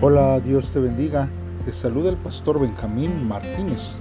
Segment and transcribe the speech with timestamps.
[0.00, 1.28] Hola, Dios te bendiga.
[1.64, 3.96] Te saluda el pastor Benjamín Martínez.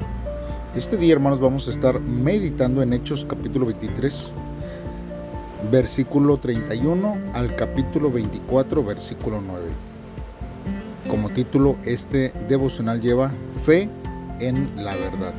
[0.76, 4.32] Este día, hermanos, vamos a estar meditando en Hechos capítulo 23,
[5.72, 9.64] versículo 31 al capítulo 24, versículo 9.
[11.10, 13.32] Como título, este devocional lleva
[13.66, 13.90] Fe
[14.40, 15.34] en la verdad.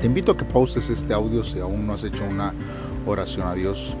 [0.00, 2.54] Te invito a que pauses este audio si aún no has hecho una
[3.06, 3.94] oración a Dios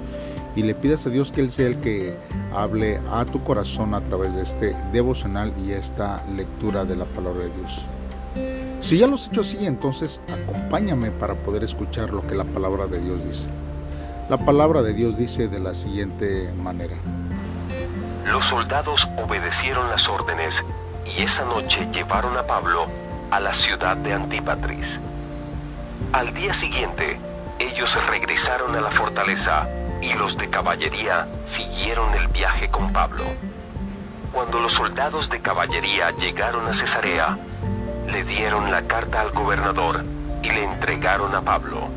[0.54, 2.16] y le pidas a Dios que Él sea el que
[2.54, 7.44] hable a tu corazón a través de este devocional y esta lectura de la palabra
[7.44, 7.82] de Dios.
[8.80, 12.86] Si ya lo has hecho así, entonces acompáñame para poder escuchar lo que la palabra
[12.86, 13.48] de Dios dice.
[14.28, 16.96] La palabra de Dios dice de la siguiente manera.
[18.26, 20.64] Los soldados obedecieron las órdenes
[21.16, 22.86] y esa noche llevaron a Pablo
[23.30, 24.98] a la ciudad de Antípatris.
[26.12, 27.18] Al día siguiente,
[27.58, 29.68] ellos regresaron a la fortaleza
[30.02, 33.24] y los de caballería siguieron el viaje con Pablo.
[34.32, 37.38] Cuando los soldados de caballería llegaron a Cesarea,
[38.10, 40.04] le dieron la carta al gobernador
[40.42, 41.88] y le entregaron a Pablo.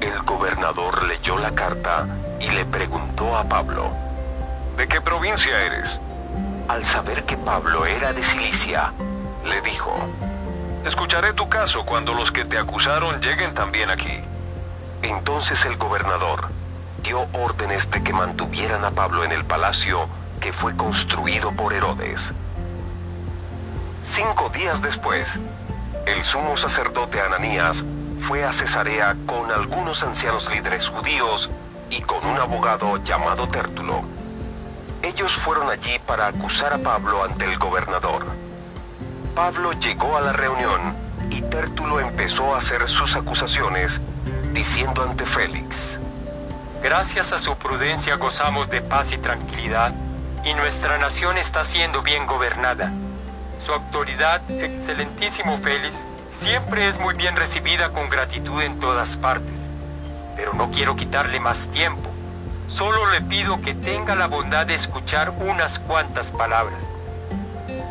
[0.00, 2.06] El gobernador leyó la carta
[2.40, 3.90] y le preguntó a Pablo,
[4.76, 5.98] ¿De qué provincia eres?
[6.66, 8.92] Al saber que Pablo era de Cilicia,
[9.44, 9.94] le dijo,
[10.86, 14.18] Escucharé tu caso cuando los que te acusaron lleguen también aquí.
[15.02, 16.48] Entonces el gobernador
[17.02, 20.08] dio órdenes de que mantuvieran a Pablo en el palacio
[20.40, 22.32] que fue construido por Herodes.
[24.02, 25.38] Cinco días después,
[26.06, 27.84] el sumo sacerdote Ananías
[28.20, 31.50] fue a Cesarea con algunos ancianos líderes judíos
[31.90, 34.02] y con un abogado llamado Tértulo.
[35.02, 38.24] Ellos fueron allí para acusar a Pablo ante el gobernador.
[39.34, 40.94] Pablo llegó a la reunión
[41.30, 44.00] y Tértulo empezó a hacer sus acusaciones,
[44.52, 45.98] diciendo ante Félix,
[46.82, 49.92] Gracias a su prudencia gozamos de paz y tranquilidad
[50.44, 52.90] y nuestra nación está siendo bien gobernada.
[53.64, 55.94] Su autoridad, excelentísimo Félix,
[56.40, 59.56] siempre es muy bien recibida con gratitud en todas partes.
[60.34, 62.10] Pero no quiero quitarle más tiempo.
[62.66, 66.80] Solo le pido que tenga la bondad de escuchar unas cuantas palabras.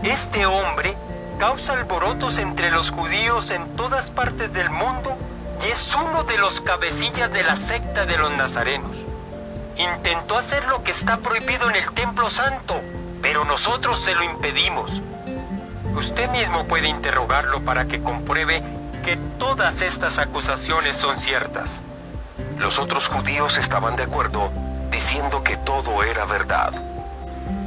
[0.03, 0.97] Este hombre
[1.40, 5.18] causa alborotos entre los judíos en todas partes del mundo
[5.63, 8.95] y es uno de los cabecillas de la secta de los nazarenos.
[9.77, 12.79] Intentó hacer lo que está prohibido en el templo santo,
[13.22, 15.01] pero nosotros se lo impedimos.
[15.95, 18.63] Usted mismo puede interrogarlo para que compruebe
[19.03, 21.81] que todas estas acusaciones son ciertas.
[22.57, 24.51] Los otros judíos estaban de acuerdo,
[24.91, 26.73] diciendo que todo era verdad.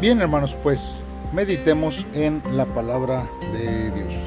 [0.01, 4.24] Bien, hermanos, pues meditemos en la palabra de Dios.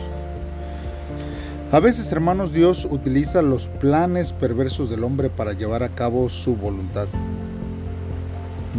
[1.69, 6.55] A veces, hermanos, Dios utiliza los planes perversos del hombre para llevar a cabo su
[6.55, 7.07] voluntad.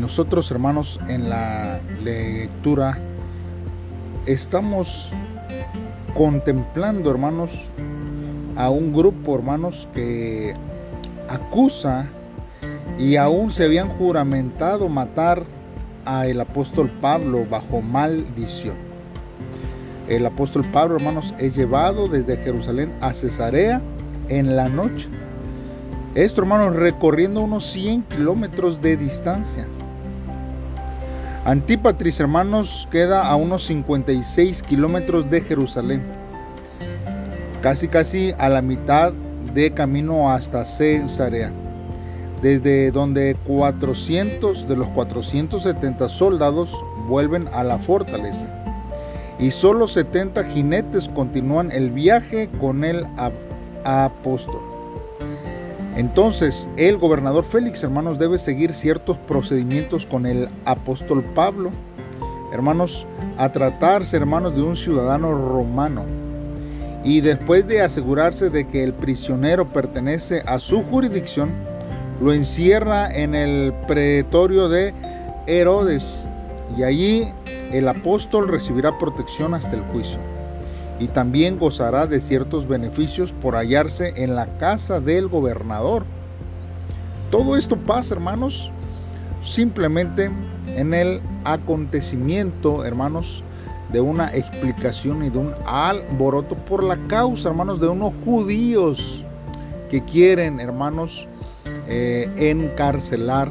[0.00, 2.96] Nosotros, hermanos, en la lectura
[4.24, 5.10] estamos
[6.14, 7.66] contemplando, hermanos,
[8.56, 10.54] a un grupo, hermanos, que
[11.28, 12.06] acusa
[12.98, 15.42] y aún se habían juramentado matar
[16.06, 18.87] a el apóstol Pablo bajo maldición
[20.08, 23.80] el apóstol Pablo, hermanos, es llevado desde Jerusalén a Cesarea
[24.28, 25.08] en la noche.
[26.14, 29.66] Esto, hermanos, recorriendo unos 100 kilómetros de distancia.
[31.44, 36.02] Antípatris, hermanos, queda a unos 56 kilómetros de Jerusalén.
[37.62, 39.12] Casi, casi a la mitad
[39.54, 41.52] de camino hasta Cesarea.
[42.42, 46.72] Desde donde 400 de los 470 soldados
[47.08, 48.57] vuelven a la fortaleza
[49.38, 53.04] y solo 70 jinetes continúan el viaje con el
[53.84, 54.60] apóstol.
[55.96, 61.70] Entonces, el gobernador Félix, hermanos, debe seguir ciertos procedimientos con el apóstol Pablo,
[62.52, 63.06] hermanos,
[63.36, 66.04] a tratarse, hermanos, de un ciudadano romano.
[67.04, 71.50] Y después de asegurarse de que el prisionero pertenece a su jurisdicción,
[72.20, 74.92] lo encierra en el pretorio de
[75.46, 76.26] Herodes
[76.76, 77.28] y allí
[77.72, 80.18] el apóstol recibirá protección hasta el juicio
[80.98, 86.04] y también gozará de ciertos beneficios por hallarse en la casa del gobernador.
[87.30, 88.70] Todo esto pasa, hermanos,
[89.44, 90.30] simplemente
[90.66, 93.44] en el acontecimiento, hermanos,
[93.92, 99.24] de una explicación y de un alboroto por la causa, hermanos, de unos judíos
[99.90, 101.26] que quieren, hermanos,
[101.86, 103.50] eh, encarcelar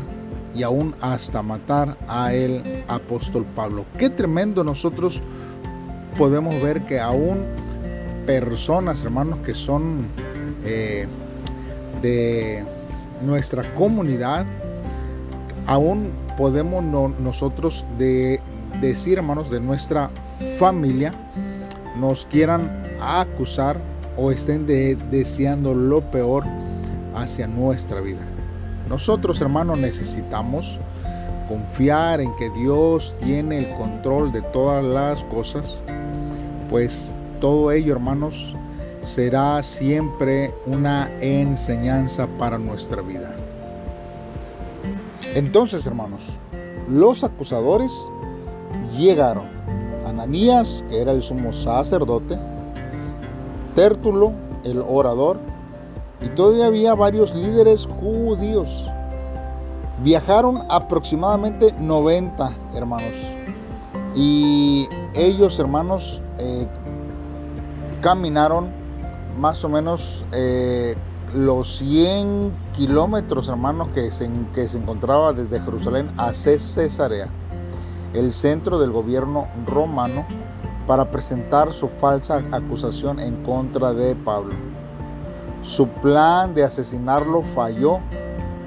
[0.55, 3.85] y aún hasta matar a el apóstol Pablo.
[3.97, 5.21] Qué tremendo nosotros
[6.17, 7.45] podemos ver que aún
[8.25, 10.07] personas, hermanos, que son
[10.65, 11.07] eh,
[12.01, 12.63] de
[13.23, 14.45] nuestra comunidad,
[15.65, 16.83] aún podemos
[17.19, 18.39] nosotros de,
[18.81, 20.09] decir, hermanos, de nuestra
[20.57, 21.13] familia,
[22.00, 23.77] nos quieran acusar
[24.17, 26.43] o estén deseando lo peor
[27.15, 28.21] hacia nuestra vida.
[28.89, 30.80] Nosotros, hermanos, necesitamos
[31.48, 35.81] confiar en que Dios tiene el control de todas las cosas,
[36.69, 38.54] pues todo ello, hermanos,
[39.04, 43.34] será siempre una enseñanza para nuestra vida.
[45.36, 46.39] Entonces, hermanos,
[46.89, 47.92] los acusadores
[48.98, 49.45] llegaron.
[50.07, 52.38] Ananías, que era el sumo sacerdote,
[53.75, 54.31] Tértulo,
[54.63, 55.38] el orador,
[56.21, 58.89] y todavía había varios líderes judíos.
[60.03, 63.33] Viajaron aproximadamente 90 hermanos.
[64.15, 66.67] Y ellos, hermanos, eh,
[68.01, 68.69] caminaron
[69.39, 70.95] más o menos eh,
[71.35, 77.27] los 100 kilómetros, hermanos, que se, que se encontraba desde Jerusalén a Cesarea,
[78.13, 80.25] el centro del gobierno romano,
[80.87, 84.53] para presentar su falsa acusación en contra de Pablo.
[85.67, 87.99] Su plan de asesinarlo falló,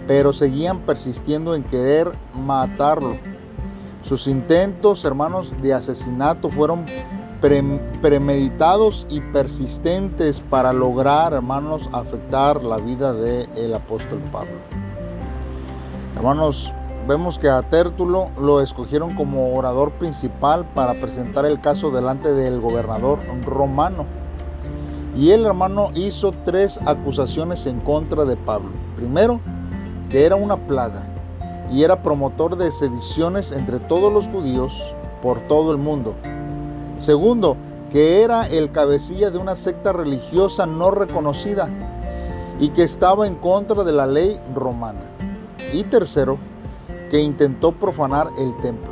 [0.07, 3.17] pero seguían persistiendo en querer matarlo.
[4.03, 6.85] Sus intentos, hermanos, de asesinato fueron
[7.41, 14.59] premeditados y persistentes para lograr, hermanos, afectar la vida del apóstol Pablo.
[16.17, 16.71] Hermanos,
[17.09, 22.61] vemos que a Tértulo lo escogieron como orador principal para presentar el caso delante del
[22.61, 24.20] gobernador romano.
[25.21, 28.71] Y el hermano hizo tres acusaciones en contra de Pablo.
[28.97, 29.39] Primero,
[30.09, 31.03] que era una plaga
[31.71, 36.15] y era promotor de sediciones entre todos los judíos por todo el mundo.
[36.97, 37.59] Segundo,
[37.93, 41.69] que era el cabecilla de una secta religiosa no reconocida
[42.59, 45.03] y que estaba en contra de la ley romana.
[45.75, 46.39] Y tercero,
[47.11, 48.90] que intentó profanar el templo.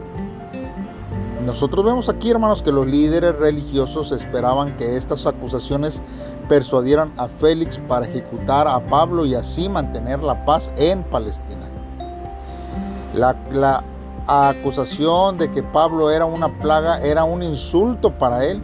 [1.49, 6.03] Nosotros vemos aquí, hermanos, que los líderes religiosos esperaban que estas acusaciones
[6.47, 11.67] persuadieran a Félix para ejecutar a Pablo y así mantener la paz en Palestina.
[13.15, 13.83] La, la
[14.27, 18.61] acusación de que Pablo era una plaga era un insulto para él.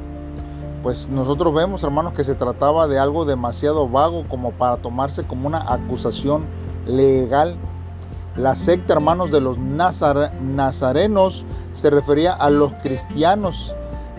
[0.83, 5.47] Pues nosotros vemos, hermanos, que se trataba de algo demasiado vago como para tomarse como
[5.47, 6.45] una acusación
[6.87, 7.57] legal.
[8.37, 13.75] La secta, hermanos, de los nazarenos se refería a los cristianos,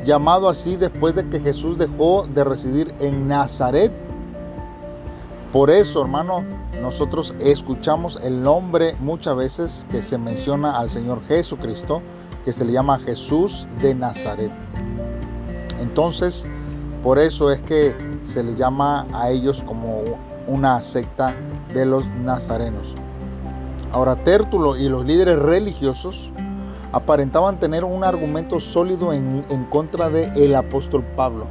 [0.05, 3.91] llamado así después de que Jesús dejó de residir en Nazaret.
[5.51, 6.45] Por eso, hermano,
[6.81, 12.01] nosotros escuchamos el nombre muchas veces que se menciona al Señor Jesucristo,
[12.45, 14.51] que se le llama Jesús de Nazaret.
[15.81, 16.45] Entonces,
[17.03, 20.03] por eso es que se les llama a ellos como
[20.47, 21.35] una secta
[21.73, 22.95] de los nazarenos.
[23.95, 26.29] Ahora, Tértulo y los líderes religiosos
[26.91, 31.45] aparentaban tener un argumento sólido en, contra del el apóstol Pablo.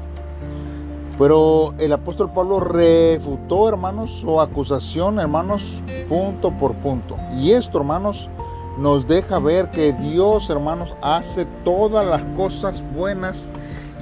[1.19, 7.17] Pero el apóstol Pablo refutó, hermanos, su acusación, hermanos, punto por punto.
[7.35, 8.29] Y esto, hermanos,
[8.77, 13.49] nos deja ver que Dios, hermanos, hace todas las cosas buenas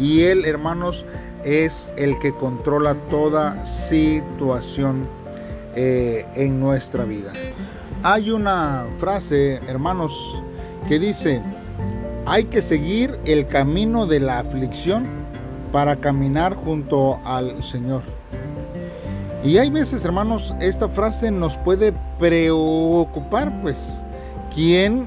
[0.00, 1.04] y Él, hermanos,
[1.44, 5.06] es el que controla toda situación
[5.76, 7.32] eh, en nuestra vida.
[8.04, 10.42] Hay una frase, hermanos,
[10.88, 11.40] que dice,
[12.26, 15.06] hay que seguir el camino de la aflicción
[15.70, 18.02] para caminar junto al Señor.
[19.44, 24.04] Y hay veces, hermanos, esta frase nos puede preocupar, pues,
[24.52, 25.06] ¿quién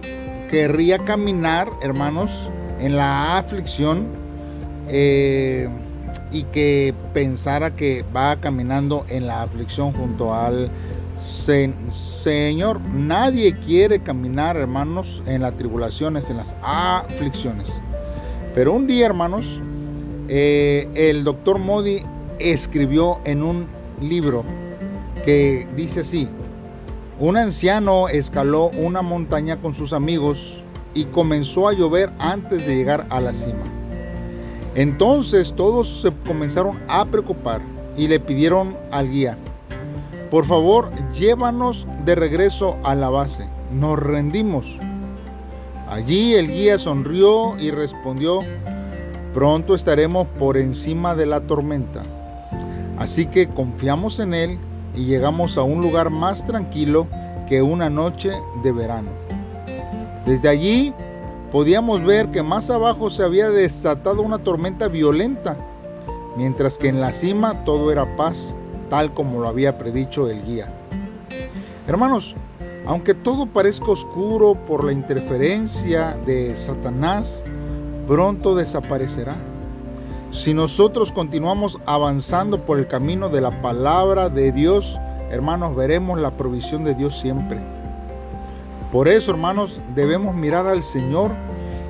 [0.49, 4.07] querría caminar, hermanos, en la aflicción
[4.87, 5.67] eh,
[6.31, 10.94] y que pensara que va caminando en la aflicción junto al Señor?
[12.93, 17.81] Nadie quiere caminar, hermanos, en las tribulaciones, en las aflicciones.
[18.53, 19.61] Pero un día, hermanos,
[20.27, 22.01] eh, el doctor Modi
[22.39, 23.67] escribió en un
[24.01, 24.43] libro
[25.23, 26.27] que dice así,
[27.19, 33.07] un anciano escaló una montaña con sus amigos y comenzó a llover antes de llegar
[33.09, 33.63] a la cima.
[34.75, 37.61] Entonces todos se comenzaron a preocupar
[37.97, 39.37] y le pidieron al guía,
[40.29, 44.77] por favor llévanos de regreso a la base, nos rendimos.
[45.87, 48.41] Allí el guía sonrió y respondió,
[49.35, 52.03] Pronto estaremos por encima de la tormenta.
[52.97, 54.57] Así que confiamos en Él
[54.95, 57.05] y llegamos a un lugar más tranquilo
[57.45, 58.31] que una noche
[58.63, 59.09] de verano.
[60.25, 60.93] Desde allí
[61.51, 65.57] podíamos ver que más abajo se había desatado una tormenta violenta,
[66.37, 68.55] mientras que en la cima todo era paz,
[69.13, 70.67] como lo había predicho el guía.
[71.87, 72.35] Hermanos,
[72.87, 77.43] Aunque todo parezca oscuro por la interferencia de Satanás,
[78.07, 79.35] pronto desaparecerá.
[80.29, 84.99] Si nosotros continuamos avanzando por el camino de la palabra de Dios,
[85.31, 87.59] hermanos, veremos la provisión de Dios siempre.
[88.91, 91.31] Por eso, hermanos, debemos mirar al Señor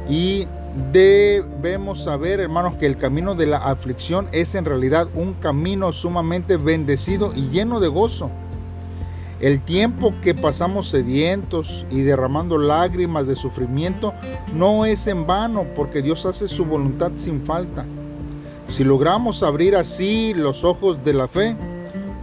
[0.08, 0.48] y
[0.91, 6.58] debemos saber, hermanos, que el camino de la aflicción es en realidad un camino sumamente
[6.58, 8.29] bendecido y lleno de gozo.
[9.41, 14.13] El tiempo que pasamos sedientos y derramando lágrimas de sufrimiento
[14.53, 17.86] no es en vano porque Dios hace su voluntad sin falta.
[18.70, 21.55] Si logramos abrir así los ojos de la fe,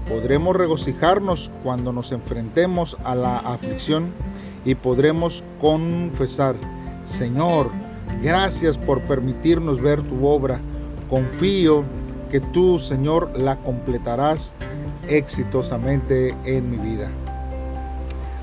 [0.08, 4.10] podremos regocijarnos cuando nos enfrentemos a la aflicción
[4.64, 6.56] y podremos confesar,
[7.04, 7.70] Señor,
[8.20, 10.60] gracias por permitirnos ver tu obra.
[11.08, 11.84] Confío
[12.30, 14.54] que tú, Señor, la completarás
[15.08, 17.08] exitosamente en mi vida.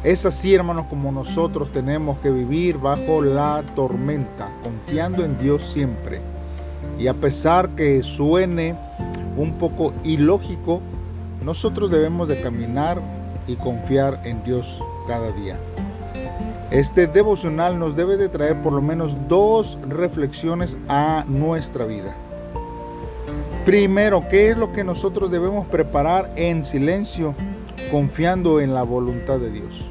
[0.04, 6.22] Es así, hermanos, como nosotros tenemos que vivir bajo la tormenta, confiando en Dios siempre.
[6.98, 8.76] Y a pesar que suene
[9.36, 10.82] un poco ilógico,
[11.44, 13.02] nosotros debemos de caminar
[13.48, 15.58] y confiar en Dios cada día.
[16.72, 22.14] Este devocional nos debe de traer por lo menos dos reflexiones a nuestra vida.
[23.66, 27.34] Primero, ¿qué es lo que nosotros debemos preparar en silencio,
[27.90, 29.90] confiando en la voluntad de Dios?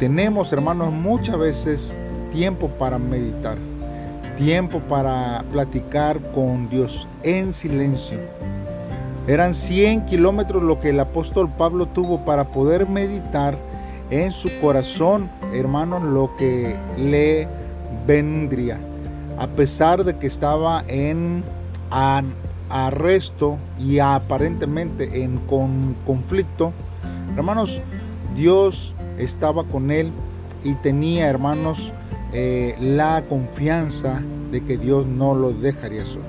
[0.00, 1.96] Tenemos, hermanos, muchas veces
[2.32, 3.56] tiempo para meditar,
[4.36, 8.18] tiempo para platicar con Dios en silencio.
[9.28, 13.56] Eran 100 kilómetros lo que el apóstol Pablo tuvo para poder meditar
[14.12, 17.48] en su corazón, hermanos, lo que le
[18.06, 18.78] vendría.
[19.38, 21.42] A pesar de que estaba en
[22.68, 25.40] arresto y aparentemente en
[26.04, 26.74] conflicto,
[27.34, 27.80] hermanos,
[28.36, 30.12] Dios estaba con él
[30.62, 31.94] y tenía, hermanos,
[32.34, 36.26] eh, la confianza de que Dios no lo dejaría solo.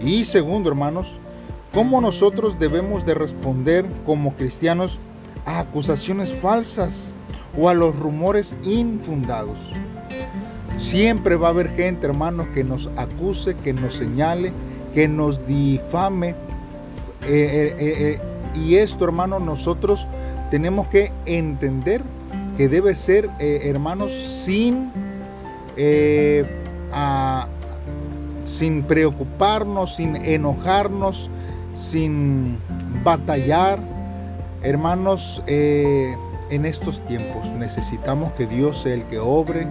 [0.00, 1.18] Y segundo, hermanos,
[1.74, 5.00] ¿cómo nosotros debemos de responder como cristianos
[5.46, 7.14] a acusaciones falsas
[7.58, 9.72] o a los rumores infundados.
[10.78, 14.52] Siempre va a haber gente, hermanos, que nos acuse, que nos señale,
[14.94, 16.30] que nos difame.
[16.30, 16.36] Eh,
[17.28, 18.18] eh, eh,
[18.58, 20.08] y esto, hermanos, nosotros
[20.50, 22.02] tenemos que entender
[22.56, 24.90] que debe ser, hermanos, sin,
[28.44, 31.30] sin preocuparnos, sin enojarnos,
[31.74, 32.58] sin
[33.04, 33.80] batallar
[34.62, 36.16] Hermanos, eh,
[36.50, 39.66] en estos tiempos necesitamos que Dios sea el que obre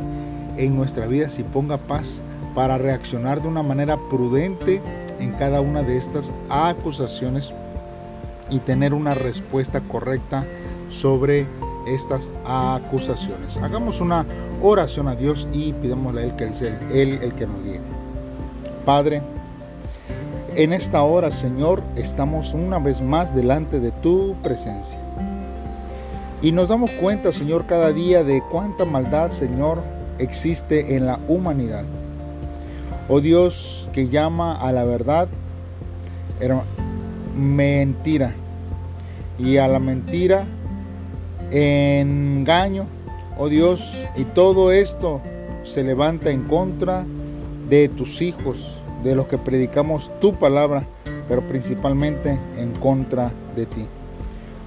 [0.58, 2.24] en nuestra vida y ponga paz
[2.56, 4.82] para reaccionar de una manera prudente
[5.20, 7.54] en cada una de estas acusaciones
[8.50, 10.46] y tener una respuesta correcta
[10.90, 11.46] sobre
[11.86, 13.58] estas acusaciones.
[13.58, 14.26] Hagamos una
[14.62, 17.82] oración a Dios y pidámosle a Él que sea el que nos guíe.
[18.86, 19.22] Padre,
[20.60, 25.00] en esta hora, Señor, estamos una vez más delante de tu presencia.
[26.42, 29.82] Y nos damos cuenta, Señor, cada día de cuánta maldad, Señor,
[30.18, 31.86] existe en la humanidad.
[33.08, 35.30] Oh Dios, que llama a la verdad
[37.38, 38.34] mentira.
[39.38, 40.46] Y a la mentira
[41.52, 42.86] engaño.
[43.38, 45.22] Oh Dios, y todo esto
[45.64, 47.06] se levanta en contra
[47.70, 50.84] de tus hijos, de los que predicamos tu palabra,
[51.28, 53.86] pero principalmente en contra de ti.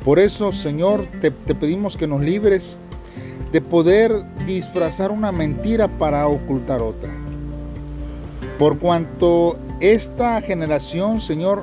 [0.04, 2.80] Por eso, Señor, te, pedimos que nos libres
[3.52, 4.12] de poder
[4.46, 7.10] disfrazar una mentira para ocultar otra.
[8.58, 11.62] Por cuanto esta generación, Señor,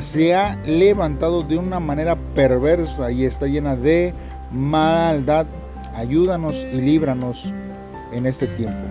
[0.00, 4.14] se ha levantado de una manera perversa y está llena de
[4.50, 5.46] maldad,
[5.94, 7.52] ayúdanos y líbranos
[8.12, 8.84] en este tiempo.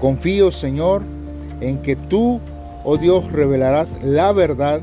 [0.00, 1.02] Confío, Señor,
[1.60, 2.40] en que tú,
[2.84, 4.80] oh Dios, revelarás la verdad,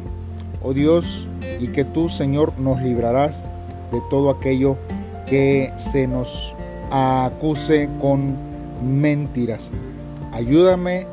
[0.64, 1.28] oh Dios,
[1.60, 3.46] y que tú, Señor, nos librarás
[3.92, 4.78] de todo aquello
[5.28, 6.56] que se nos
[6.92, 8.36] acuse con
[8.84, 9.72] mentiras.
[10.34, 11.08] Ayúdame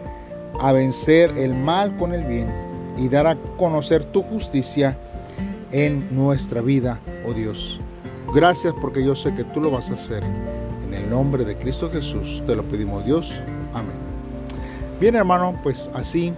[0.60, 2.48] a vencer el mal con el bien
[2.98, 4.96] y dar a conocer tu justicia
[5.70, 7.80] en nuestra vida, oh Dios.
[8.34, 10.22] Gracias porque yo sé que tú lo vas a hacer.
[10.86, 13.32] En el nombre de Cristo Jesús te lo pedimos Dios.
[13.74, 14.01] Amén.
[15.02, 16.32] Bien hermano, pues así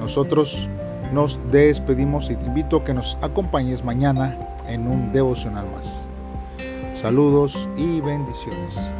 [0.00, 0.66] nosotros
[1.12, 4.34] nos despedimos y te invito a que nos acompañes mañana
[4.66, 6.06] en un devocional más.
[6.94, 8.94] Saludos y bendiciones.